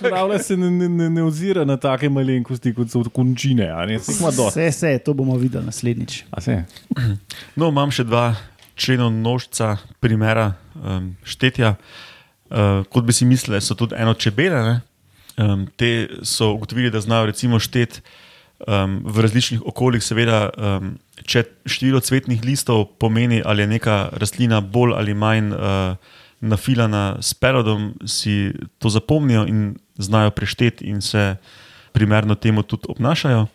[0.00, 3.70] Pravno se ne, ne, ne, ne ozira na take malenkosti, kot so končine.
[3.86, 3.98] ne?
[4.02, 6.24] Vse, vse, to bomo videli naslednjič.
[6.30, 6.64] A se?
[7.54, 8.34] No, imam še dva
[8.80, 11.76] členov nožca, primera um, štetja.
[12.50, 14.62] Uh, kot bi si mislili, so tudi eno čebele.
[14.64, 14.80] Ne?
[15.36, 18.00] Um, te so ugotovili, da znajo recimo šteti
[18.66, 24.60] um, v različnih okoljih, seveda, um, če število cvetnih listov pomeni, ali je neka rastlina
[24.60, 25.94] bolj ali manj uh,
[26.40, 31.36] nafilana s perodom, si to zapomnijo in znajo prešteti in se
[31.92, 33.46] primerno temu tudi obnašajo.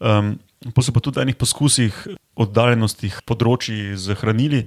[0.00, 0.38] Um,
[0.74, 1.94] pa so pa tudi v enih poskusih
[2.38, 4.66] oddaljenostih področji z hranili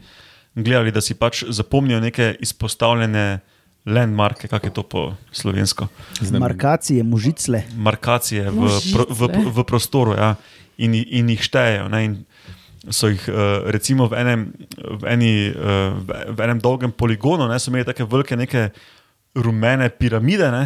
[0.56, 3.41] gledali, da si pač zapomnijo neke izpostavljene
[3.86, 5.01] landmarke, kako je to po
[5.32, 5.88] slovensko.
[6.32, 7.63] Markacije, možicle.
[7.75, 10.36] Markacije v, pro, v, v prostoru ja,
[10.77, 11.88] in, in jih štejejo.
[11.89, 12.13] Ne, in
[12.89, 14.45] so jih uh, recimo v enem,
[14.77, 18.69] v, eni, v, v enem dolgem poligonu, ne, so imeli tako velike neke
[19.38, 20.63] rumene piramide ne,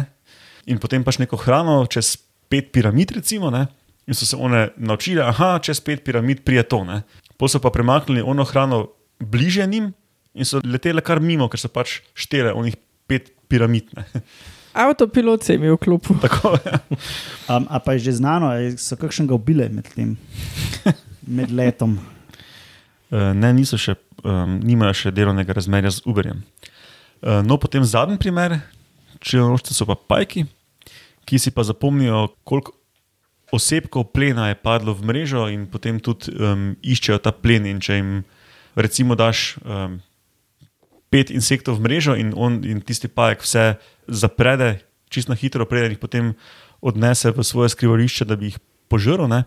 [0.66, 2.16] in potem pač neko hrano čez
[2.50, 3.52] pet piramid, recimo.
[3.54, 3.66] Ne,
[4.06, 6.84] In so se one naučile, da čez pet piramid prije to.
[6.84, 7.02] Ne.
[7.36, 8.86] Potem so pa premaknili ono hrano
[9.18, 9.92] bliže njim
[10.34, 13.90] in so letele kar mimo, ker so pač štele onih pet piramid.
[13.96, 14.04] Ne.
[14.76, 16.14] Avtopilot se je imel v klubu.
[16.20, 16.78] Tako, ja.
[17.48, 20.16] Um, a pa je že znano, so kakšnega ubile med tem,
[21.26, 21.96] med letom.
[23.10, 26.44] Uh, ne, niso še, um, nimajo še delovnega razmerja z Uberjem.
[27.24, 28.60] Uh, no, potem zadnji primer,
[29.24, 30.44] če nočete, so pa pajki,
[31.24, 32.76] ki si pa zapomnijo, koliko
[33.52, 37.66] osebkov plena je padlo v mrežo in potem tudi um, iščejo ta plen.
[37.66, 38.10] In če jim
[38.74, 40.00] recimo daš um,
[41.10, 43.66] pet insektov v mrežo in, on, in tisti pajek vse
[44.10, 46.34] zaprede, čisto hitro, preden jih potem
[46.82, 48.58] odnese v svoje skrivališče, da bi jih
[48.90, 49.46] požrl, ne?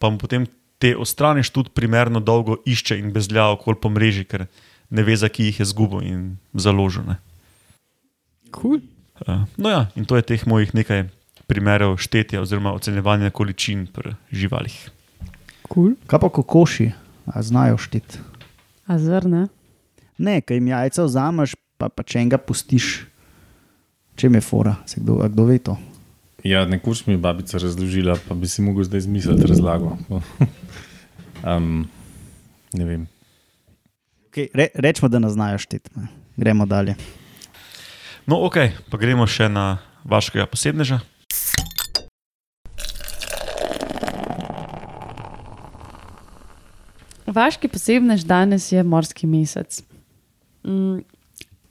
[0.00, 0.48] pa mu potem
[0.80, 4.46] te ostraniš tudi primerno dolgo išče in bezlja okoli po mreži, ker
[4.90, 6.20] ne ve, za ki jih je zgubil in
[6.56, 7.04] založil.
[8.48, 8.80] Cool.
[9.20, 11.04] Uh, no ja, in to je teh mojih nekaj
[11.50, 14.76] primerov štetja oziroma ocenjevanja količin pri živalih.
[15.66, 15.96] Cool.
[16.06, 16.90] Kaj pa kokoši,
[17.26, 18.22] a znajo šteti?
[18.86, 19.48] A zrne.
[20.18, 23.06] Ne, kaj jim jajca vzameš, pa, pa če enega pustiš,
[24.20, 25.78] če me fora, se kdo, kdo ve to.
[26.46, 29.96] Ja, nekoč mi je babica razložila, pa bi si mogel zdaj izmisliti razlago.
[31.50, 31.88] um,
[32.72, 33.06] ne vem.
[34.30, 35.90] Okay, re, rečemo, da ne znajo šteti.
[35.96, 36.06] ne.
[36.36, 36.94] Gremo dalje.
[38.26, 38.56] No, ok,
[38.90, 41.00] pa gremo še na vašega posebneža.
[47.30, 49.82] Vaški posebnež danes je morski mesec.
[50.66, 51.00] Mm,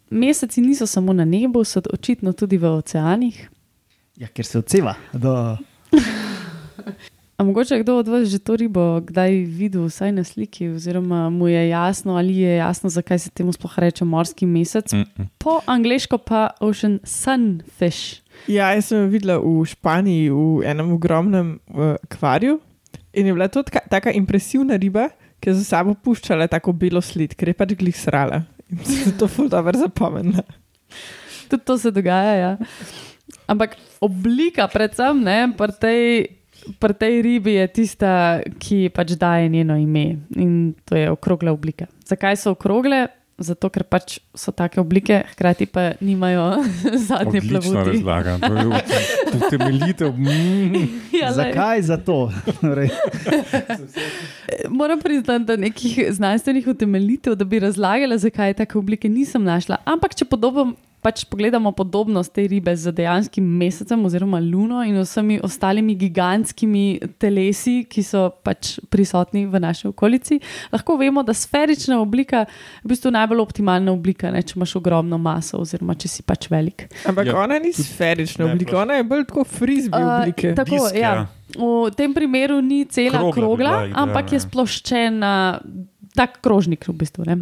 [0.10, 3.50] meseci niso samo na nebu, so očitno tudi v oceanih.
[4.20, 4.96] Ja, ker se odseva.
[5.14, 5.58] Do...
[7.40, 11.48] A mogoče kdo od vas že to ribo kdaj videl, vsaj na sliki, oziroma mu
[11.48, 14.92] je jasno, ali je jasno, zakaj se temu sploh reče morski mesec.
[14.94, 15.28] Mm -mm.
[15.38, 18.22] Po angliško pa ocean sunfish.
[18.48, 22.60] Ja, jaz sem jo videla v Španiji v enem ogromnem uh, akvariju
[23.14, 27.02] in je bila to taka, taka impresivna riba, ki je za sabo puščala tako belo
[27.02, 28.44] sled, ker je pač glih srala.
[28.70, 30.44] In se to ful dobro zapomnila.
[31.50, 32.34] Tudi to se dogaja.
[32.38, 32.52] Ja.
[33.50, 36.02] Ampak oblika, predvsem ne, pri tej,
[36.78, 38.12] pri tej ribi je tista,
[38.62, 41.90] ki pač daje njeno ime in to je okrogla oblika.
[42.06, 43.08] Zakaj so okrogle?
[43.40, 46.60] Zato, ker pač so take oblike, hkrati pa nimajo
[47.08, 48.04] zadnje plavuti.
[48.40, 48.94] To je ut-
[49.38, 50.12] utemeljitev.
[50.12, 50.88] Mm.
[51.20, 51.32] Ja.
[51.34, 52.32] Zakaj za to?
[52.62, 52.90] Torej,
[54.70, 59.78] Moram priznati, da nekih znanstvenih utemeljitev, da bi razlagala, zakaj je take oblike, nisem našla.
[59.86, 65.40] Ampak, če podobno, pač pogledamo podobnost te ribe z dejanskim mesecem oziroma luno in vsemi
[65.44, 70.40] ostalimi gigantskimi telesi, ki so pač prisotni v naši okolici,
[70.74, 72.52] lahko vemo, da sferična oblika je
[72.84, 76.90] v bistvu najbolj optimalna oblika, ne, če imaš ogromno maso oziroma če si pač velik.
[77.08, 78.84] Ampak Ja, ja, ona ni sferična ne, oblika, prosim.
[78.88, 80.54] ona je bolj tako frizbi Uh, oblike.
[80.56, 81.14] tako, Disk, ja.
[81.14, 81.28] ja.
[81.58, 84.44] V tem primeru ni cela Krogla bi krogla, bila ampak je ja.
[84.46, 85.32] sploščena,
[86.16, 87.26] tak krožnik v bistvu.
[87.26, 87.36] Ne?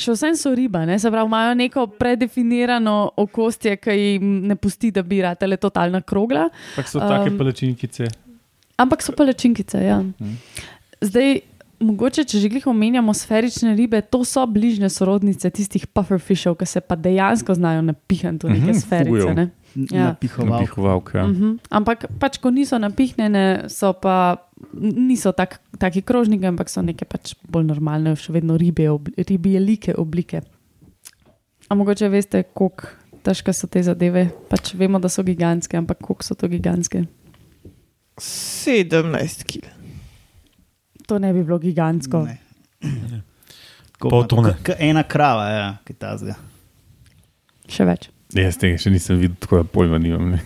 [0.00, 0.96] Še vsem so riba, ne?
[0.96, 6.00] se pravi, imajo neko predefinirano okostje, ki jim ne pusti, da bi rade le totalna
[6.02, 8.08] krogla, Ampak so take Um, palačinkice.
[8.78, 9.78] ampak so palačinkice.
[9.78, 9.98] Ja.
[11.02, 11.40] Zdaj,
[11.80, 16.80] mogoče, če že glih omenjamo sferične ribe, to so bližnje sorodnice tistih pufferfishov, ki se
[16.80, 19.10] pa dejansko znajo napihati v neke Mhm, sferice.
[19.10, 19.34] fujev.
[19.34, 19.46] Ne?
[19.74, 20.04] Ja.
[20.04, 20.60] napihoval.
[20.60, 21.18] Napihovalke.
[21.18, 21.24] Ja.
[21.24, 21.58] Uh -huh.
[21.70, 24.36] Ampak pač, ko niso napihnjene, so pa
[24.80, 29.94] niso tak, taki krožniki, ampak so neke pač bolj normalne, še vedno ribe, obli, ribjelike
[29.94, 30.42] oblike.
[31.68, 32.86] A mogoče veste, koliko
[33.22, 34.30] težke so te zadeve.
[34.48, 37.04] Pač vemo, da so gigantske, ampak koliko so to gigantske.
[38.18, 39.66] 17 kg.
[41.06, 42.26] To ne bi bilo gigantsko.
[42.26, 42.38] Ne.
[44.00, 44.54] Pol tone.
[44.78, 46.36] Ena krava, ja, ki ta zdaj.
[47.70, 48.10] Še več.
[48.36, 50.34] Jaz tega še nisem videl, tako da pojma nimam.
[50.36, 50.40] Ne.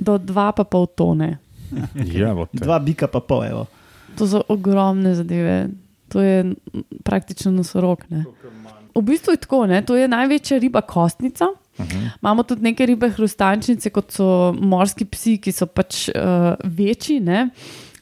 [0.00, 1.36] Do dva pa pol tone.
[1.70, 2.32] Ja.
[2.52, 3.66] Dva bika pa pol, evo.
[4.18, 5.68] To so ogromne zadeve,
[6.10, 6.54] to je
[7.06, 8.08] praktično nosorok.
[8.10, 8.24] Ne?
[8.94, 9.82] V bistvu je tako, ne?
[9.86, 11.52] to je največja riba kostnica.
[11.78, 12.10] Uh -huh.
[12.22, 17.20] Imamo tudi neke ribe hrustančnice, kot so morski psi, ki so pač uh, večji.
[17.20, 17.50] Ne?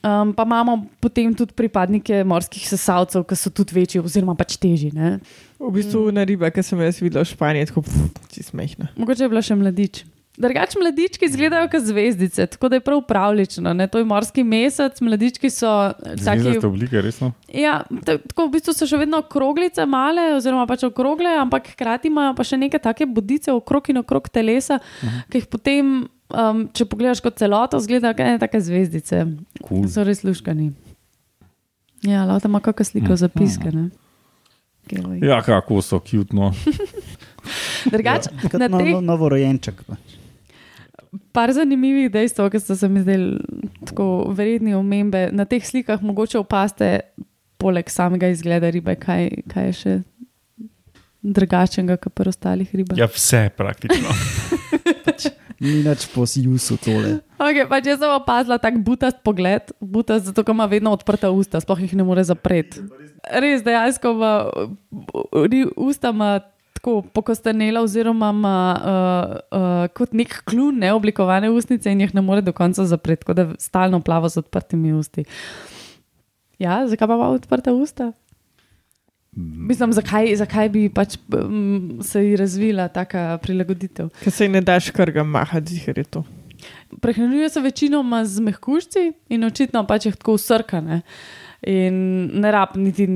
[0.02, 4.92] Um, pa imamo potem tudi pripadnike morskih sesalcev, ki so tudi večji, oziroma pač težji.
[4.94, 5.16] Ne?
[5.58, 7.82] V bistvu na riba, ki sem jaz videla v Španiji, je tako
[8.30, 8.92] čist mehna.
[8.94, 10.04] Mogoče je bila še mladič.
[10.38, 13.72] Drugač mladički izgledajo kot zvezdice, tako da je prav pravlično.
[13.74, 13.88] Ne?
[13.90, 15.66] To je morski mesec, mladički so
[15.98, 16.22] taki.
[16.22, 17.32] Zvezdaste oblike, resno?
[17.50, 22.06] Ja, ta- tako v bistvu so še vedno okroglice, male, oziroma pač okrogle, ampak hkrati
[22.06, 25.26] imajo pa še neke take bodice okrog in okrog telesa, uh -huh.
[25.26, 29.24] ki jih potem, um, če pogledaš kot celoto, izgledajo kot ene take zvezdice.
[29.64, 29.86] Cool.
[29.90, 30.70] So res luškani.
[32.06, 33.72] Ja, lahko ima kakšno sliko zapiske.
[33.74, 33.88] Ne?
[34.88, 35.18] Geoj.
[35.26, 36.32] Ja, kako so cute.
[37.94, 39.82] Drugač, Kot na no, teh no, novorojenček.
[39.86, 40.16] pač.
[41.32, 43.38] par zanimivih dejstev, ki so se mi zdeli
[43.88, 47.00] tako vredni omembe, na teh slikah mogoče opaste,
[47.58, 49.94] poleg samega izgleda ribe, kaj, kaj je še
[51.22, 52.98] drugačnega, kot pri ostalih ribah.
[52.98, 54.12] Ja, vse praktično.
[55.58, 57.18] Ni nič po Sijusu tole.
[57.34, 61.58] Okay, pač jaz sem opazila tak butast pogled, butast, zato ker ima vedno odprta usta,
[61.58, 62.84] sploh jih ne more zapreti.
[63.26, 64.32] Res dejansko ima
[65.74, 66.38] usta ima
[66.78, 72.44] tako pokostanela, oziroma ima uh, uh, kot nek klun neoblikovane ustnice in jih ne more
[72.44, 75.26] do konca zapreti, tako da stalno plava z odprtimi usti.
[76.62, 78.12] Ja, zakaj pa ima odprta usta?
[79.38, 84.08] Mislim, zakaj, zakaj bi pač, um, se ji razvila taka prilagoditev?
[84.24, 86.24] Ker se ji ne daš kar ga mahati, zihar je to.
[87.00, 91.02] Prehranjuje se večinoma z mehkužci in očitno pač jih tako usrkane.
[91.62, 91.94] In
[92.40, 93.06] ne rab niti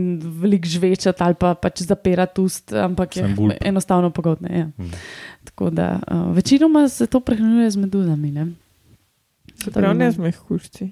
[0.42, 3.52] veliko žvečati ali pa pač zapirati ust, ampak je Samo gulp.
[3.61, 4.58] enostavno pogodne.
[4.58, 4.70] Ja.
[5.44, 8.30] Tako da uh, večinoma se to prehranjuje z meduzami.
[8.30, 8.46] Ne?
[9.64, 10.90] Se pravi, ne z mehkužci.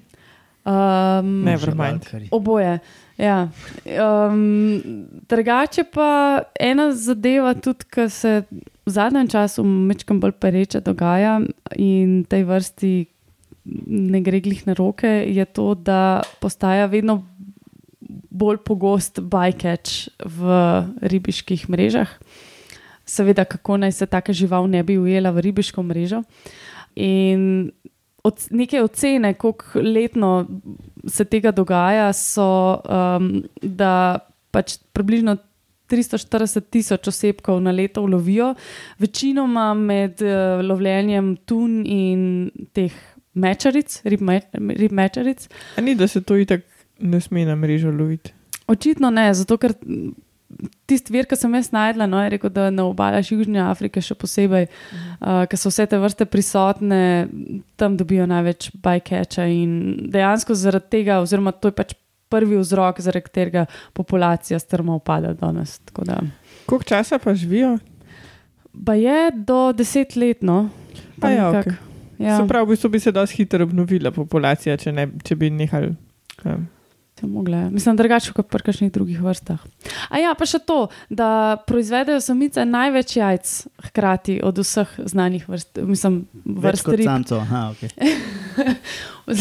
[0.65, 2.03] Um, Never mind.
[2.05, 2.27] Živalkarji.
[2.31, 2.79] Oboje.
[3.17, 3.49] Ja.
[3.85, 4.81] Um,
[5.29, 8.43] drugače pa ena zadeva, tudi ki se
[8.85, 11.39] v zadnjem času mečkam bolj pereče dogaja
[11.77, 12.93] in tej vrsti
[13.87, 17.21] ne gre glih na roke, je to, da postaja vedno
[18.29, 20.61] bolj pogost bycatch v
[21.01, 22.09] ribiških mrežah.
[23.05, 26.23] Seveda, kako naj se taka žival ne bi ujela v ribiško mrežo.
[26.95, 27.71] In
[28.23, 30.47] od, neke ocene, koliko letno
[31.07, 34.19] se tega dogaja, so, um, da
[34.51, 35.37] pač približno
[35.91, 38.53] 340 tisoč osebkov na leto lovijo,
[38.99, 42.95] večinoma med uh, lovljenjem tun in teh
[43.33, 44.41] mečaric, rib, me,
[44.75, 45.47] rib mečaric.
[45.77, 46.63] A ni, da se to itak
[46.99, 48.33] ne sme na mrežo loviti.
[48.67, 49.73] Očitno ne, zato ker
[50.89, 54.17] tisti vir, ki sem jaz najdla, no, je rekel, da na obaljah Južne Afrike še
[54.19, 57.01] posebej, uh, ker so vse te vrste prisotne,
[57.79, 61.95] tam dobijo največ bycatcha in dejansko zaradi tega, oziroma to je pač
[62.31, 63.65] prvi vzrok, zaradi katerega
[63.97, 65.79] populacija strmo upada danes.
[65.89, 66.21] Tako da,
[66.65, 67.77] Koliko časa pa živijo?
[68.85, 70.69] Pa je do deset let, no.
[71.21, 71.73] A ja, okej.
[72.19, 72.37] Ja.
[72.37, 75.89] Se pravi, v bistvu bi se dosti hitro obnovila populacija, če, ne, če bi nehali.
[76.45, 76.67] Um,
[77.21, 77.69] Se mogle.
[77.69, 79.61] Mislim, drugače kot pri kakšnih drugih vrstah.
[80.09, 81.27] A ja, pa še to, da
[81.67, 83.51] proizvedejo samice največ jajc
[83.85, 87.05] hkrati od vseh znanih vrst, mislim, Več vrst kot rib.
[87.05, 87.37] samcev.
[87.37, 87.91] Aha, okay.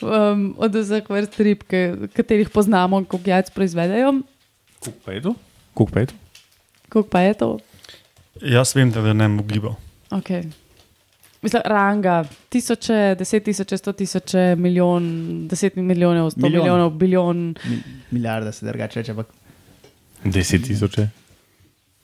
[0.00, 4.14] um, od vseh vrst rib, ki- katerih poznamo, koliko jajc proizvedejo.
[4.80, 5.34] Koliko pa je to?
[5.74, 6.16] Koliko pa je to?
[6.88, 7.48] Koliko pa je to?
[8.48, 9.76] Jaz vem, da ne bom ugibal.
[10.10, 10.48] Okay.
[11.42, 12.16] Mislim, ranga,
[12.48, 15.04] tisoče, deset tisoče, sto tisoče, milijon,
[15.48, 16.62] deset milijonov, sto Milijon.
[16.62, 17.54] milijonov, bilijon.
[17.64, 19.26] Mi- Milijarda se drugače reče, ampak
[20.24, 20.96] 10 tisoč.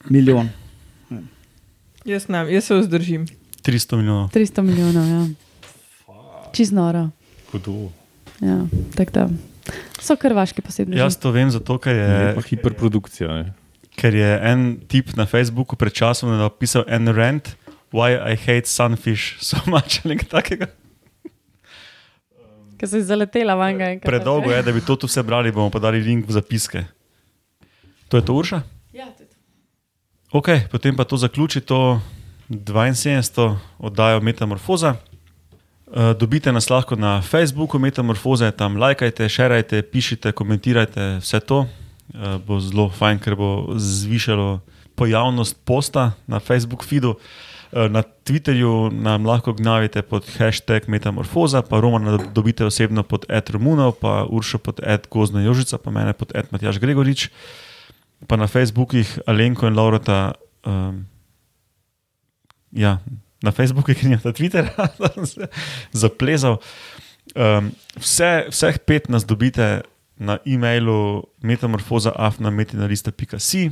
[0.05, 0.49] milijon.
[2.05, 3.25] jaz, nam, jaz se vzdržim.
[3.61, 4.29] 300 milijonov.
[4.29, 5.27] 300 milijonov, ja.
[6.53, 7.09] Čez noro.
[7.51, 7.89] Hudo.
[8.39, 9.29] Ja, tako da.
[9.99, 10.97] So krvaški posebni.
[10.97, 13.27] Jaz to vem zato, ker Je pa hiperprodukcija.
[13.33, 13.53] Ne?
[13.95, 17.47] ker je en tip na Facebooku pred časom napisal en rant,
[17.95, 20.67] why I hate sunfish so much ali nekaj takega.
[22.75, 23.87] Ker so zaletela vanga.
[23.95, 24.09] enkrat.
[24.11, 26.83] Predolgo je, da bi to tu vse brali, bomo pa dali link v zapiske.
[28.11, 28.59] To je to Urša?
[28.91, 29.35] Ja, to je to.
[30.35, 32.01] Ok, potem pa to zaključi to
[32.49, 33.55] 72.
[33.79, 34.95] oddajo Metamorfoza.
[35.87, 41.63] Uh, dobite nas lahko na Facebooku Metamorfoze, tam lajkajte, šerajte, pišite, komentirajte, vse to.
[42.11, 44.59] Uh, bo zelo fajn, ker bo zvišalo
[44.99, 47.15] pojavnost posta na Facebook feedu.
[47.15, 53.51] Uh, Na Twitterju nam lahko gnavite pod hashtag Metamorfoza, pa Romana dobite osebno pod Ed
[53.51, 57.27] Romunov, pa Uršo pod Ed Gozna Jožica, pa mene pod Ed Matjaš Gregorič
[58.27, 60.33] pa na Facebookih Alenko in Laurota.
[60.65, 61.05] Um,
[62.71, 62.99] ja,
[63.43, 65.47] na Facebooku, ki nimata Twittera, da sem se
[65.91, 66.57] zaplezal.
[67.35, 69.81] Um, vse, vseh pet nas dobite
[70.15, 73.71] na e-mailu metamorfoza.afnametinalista.si.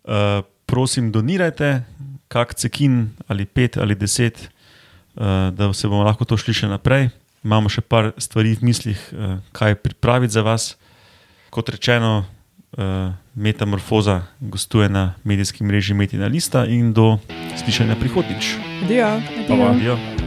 [0.00, 1.84] Uh, prosim, donirajte
[2.30, 4.50] kak cekin ali pet ali deset,
[5.18, 7.10] uh, da se bomo lahko to šli še naprej.
[7.44, 10.76] Imamo še par stvari v mislih, uh, kaj pripraviti za vas.
[11.50, 12.22] Kot rečeno,
[12.78, 17.18] uh, Metamorfoza gostuje na medijskem mreži Metina Lista in do
[17.58, 18.54] slišanja prihodnjič.
[18.84, 19.14] Adijo.
[19.48, 19.70] Adijo.
[19.74, 20.19] Adijo.